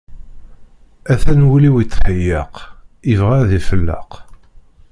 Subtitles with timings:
[1.13, 2.53] Ata wul-iw itxeyyeq,
[3.11, 4.11] ibɣa ad ifelleq.